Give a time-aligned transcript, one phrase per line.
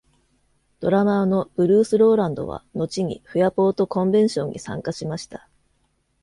[0.79, 5.47] ドラマーのブルース・ローランドは後にフェアポート・コンベンションに参加しました。